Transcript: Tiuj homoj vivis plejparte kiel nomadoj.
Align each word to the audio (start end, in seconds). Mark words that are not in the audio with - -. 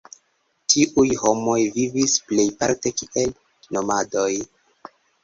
Tiuj 0.73 1.03
homoj 1.23 1.57
vivis 1.75 2.15
plejparte 2.31 2.93
kiel 3.03 3.35
nomadoj. 3.79 4.31